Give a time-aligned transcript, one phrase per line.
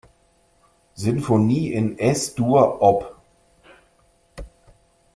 [0.95, 3.17] Sinfonie in Es-Dur, op.